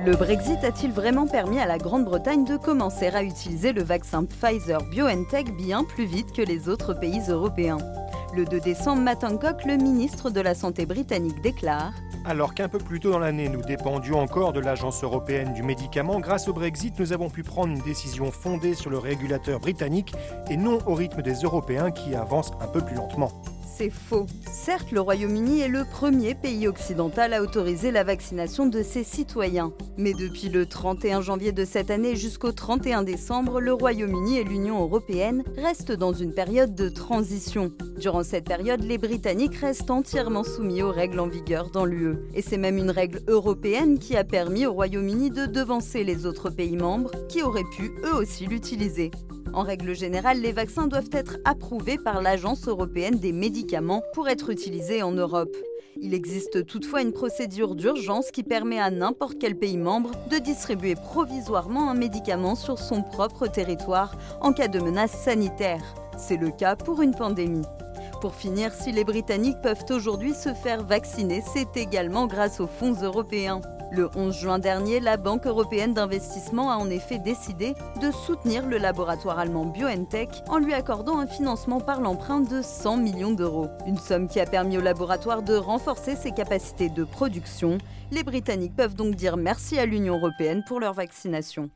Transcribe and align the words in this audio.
Le 0.00 0.16
Brexit 0.16 0.64
a-t-il 0.64 0.92
vraiment 0.92 1.26
permis 1.26 1.58
à 1.60 1.66
la 1.66 1.78
Grande-Bretagne 1.78 2.44
de 2.44 2.56
commencer 2.56 3.06
à 3.08 3.22
utiliser 3.22 3.72
le 3.72 3.82
vaccin 3.82 4.24
Pfizer 4.24 4.82
BioNTech 4.90 5.56
bien 5.56 5.84
plus 5.84 6.04
vite 6.04 6.32
que 6.32 6.42
les 6.42 6.68
autres 6.68 6.94
pays 6.94 7.22
européens? 7.28 7.78
Le 8.34 8.44
2 8.44 8.60
décembre, 8.60 9.02
Matt 9.02 9.22
Hancock, 9.22 9.64
le 9.64 9.76
ministre 9.76 10.30
de 10.30 10.40
la 10.40 10.54
Santé 10.54 10.84
britannique, 10.86 11.40
déclare 11.42 11.92
alors 12.26 12.54
qu'un 12.54 12.70
peu 12.70 12.78
plus 12.78 13.00
tôt 13.00 13.10
dans 13.10 13.18
l'année, 13.18 13.50
nous 13.50 13.60
dépendions 13.60 14.18
encore 14.18 14.54
de 14.54 14.60
l'Agence 14.60 15.04
européenne 15.04 15.52
du 15.52 15.62
médicament, 15.62 16.20
grâce 16.20 16.48
au 16.48 16.54
Brexit, 16.54 16.98
nous 16.98 17.12
avons 17.12 17.28
pu 17.28 17.42
prendre 17.42 17.74
une 17.74 17.82
décision 17.82 18.30
fondée 18.30 18.72
sur 18.72 18.88
le 18.88 18.96
régulateur 18.96 19.60
britannique 19.60 20.14
et 20.48 20.56
non 20.56 20.78
au 20.86 20.94
rythme 20.94 21.20
des 21.20 21.34
Européens 21.34 21.90
qui 21.90 22.14
avancent 22.14 22.52
un 22.62 22.66
peu 22.66 22.80
plus 22.80 22.96
lentement 22.96 23.30
c'est 23.76 23.90
faux. 23.90 24.26
Certes, 24.50 24.92
le 24.92 25.00
Royaume-Uni 25.00 25.60
est 25.60 25.68
le 25.68 25.84
premier 25.84 26.34
pays 26.34 26.68
occidental 26.68 27.32
à 27.32 27.42
autoriser 27.42 27.90
la 27.90 28.04
vaccination 28.04 28.66
de 28.66 28.82
ses 28.82 29.02
citoyens. 29.02 29.72
Mais 29.98 30.12
depuis 30.12 30.48
le 30.48 30.66
31 30.66 31.20
janvier 31.20 31.52
de 31.52 31.64
cette 31.64 31.90
année 31.90 32.14
jusqu'au 32.14 32.52
31 32.52 33.02
décembre, 33.02 33.60
le 33.60 33.72
Royaume-Uni 33.72 34.38
et 34.38 34.44
l'Union 34.44 34.80
européenne 34.80 35.42
restent 35.56 35.92
dans 35.92 36.12
une 36.12 36.32
période 36.32 36.74
de 36.74 36.88
transition. 36.88 37.72
Durant 37.98 38.22
cette 38.22 38.44
période, 38.44 38.84
les 38.84 38.98
Britanniques 38.98 39.56
restent 39.56 39.90
entièrement 39.90 40.44
soumis 40.44 40.82
aux 40.82 40.92
règles 40.92 41.20
en 41.20 41.26
vigueur 41.26 41.70
dans 41.70 41.84
l'UE. 41.84 42.16
Et 42.34 42.42
c'est 42.42 42.58
même 42.58 42.78
une 42.78 42.90
règle 42.90 43.22
européenne 43.26 43.98
qui 43.98 44.16
a 44.16 44.24
permis 44.24 44.66
au 44.66 44.72
Royaume-Uni 44.72 45.30
de 45.30 45.46
devancer 45.46 46.04
les 46.04 46.26
autres 46.26 46.50
pays 46.50 46.76
membres 46.76 47.10
qui 47.28 47.42
auraient 47.42 47.62
pu 47.76 47.90
eux 48.04 48.14
aussi 48.14 48.46
l'utiliser. 48.46 49.10
En 49.54 49.62
règle 49.62 49.94
générale, 49.94 50.40
les 50.40 50.50
vaccins 50.50 50.88
doivent 50.88 51.10
être 51.12 51.36
approuvés 51.44 51.96
par 51.96 52.20
l'Agence 52.20 52.66
européenne 52.66 53.20
des 53.20 53.30
médicaments 53.30 54.02
pour 54.12 54.28
être 54.28 54.50
utilisés 54.50 55.04
en 55.04 55.12
Europe. 55.12 55.56
Il 56.00 56.12
existe 56.12 56.66
toutefois 56.66 57.02
une 57.02 57.12
procédure 57.12 57.76
d'urgence 57.76 58.32
qui 58.32 58.42
permet 58.42 58.80
à 58.80 58.90
n'importe 58.90 59.38
quel 59.38 59.56
pays 59.56 59.76
membre 59.76 60.10
de 60.28 60.38
distribuer 60.38 60.96
provisoirement 60.96 61.88
un 61.88 61.94
médicament 61.94 62.56
sur 62.56 62.80
son 62.80 63.02
propre 63.02 63.46
territoire 63.46 64.16
en 64.40 64.52
cas 64.52 64.66
de 64.66 64.80
menace 64.80 65.12
sanitaire. 65.12 65.94
C'est 66.18 66.36
le 66.36 66.50
cas 66.50 66.74
pour 66.74 67.00
une 67.00 67.14
pandémie. 67.14 67.66
Pour 68.20 68.34
finir, 68.34 68.72
si 68.72 68.90
les 68.90 69.04
Britanniques 69.04 69.60
peuvent 69.62 69.84
aujourd'hui 69.90 70.34
se 70.34 70.52
faire 70.52 70.82
vacciner, 70.82 71.44
c'est 71.54 71.76
également 71.76 72.26
grâce 72.26 72.58
aux 72.58 72.66
fonds 72.66 73.00
européens. 73.00 73.60
Le 73.96 74.10
11 74.16 74.36
juin 74.36 74.58
dernier, 74.58 74.98
la 74.98 75.16
Banque 75.16 75.46
européenne 75.46 75.94
d'investissement 75.94 76.72
a 76.72 76.76
en 76.78 76.90
effet 76.90 77.20
décidé 77.20 77.74
de 78.02 78.10
soutenir 78.10 78.66
le 78.66 78.76
laboratoire 78.76 79.38
allemand 79.38 79.66
BioNTech 79.66 80.30
en 80.48 80.58
lui 80.58 80.74
accordant 80.74 81.20
un 81.20 81.28
financement 81.28 81.78
par 81.78 82.00
l'emprunt 82.00 82.40
de 82.40 82.60
100 82.60 82.96
millions 82.96 83.30
d'euros. 83.30 83.68
Une 83.86 83.98
somme 83.98 84.26
qui 84.26 84.40
a 84.40 84.46
permis 84.46 84.78
au 84.78 84.80
laboratoire 84.80 85.44
de 85.44 85.54
renforcer 85.54 86.16
ses 86.16 86.32
capacités 86.32 86.88
de 86.88 87.04
production. 87.04 87.78
Les 88.10 88.24
Britanniques 88.24 88.74
peuvent 88.74 88.96
donc 88.96 89.14
dire 89.14 89.36
merci 89.36 89.78
à 89.78 89.86
l'Union 89.86 90.16
européenne 90.16 90.64
pour 90.66 90.80
leur 90.80 90.94
vaccination. 90.94 91.70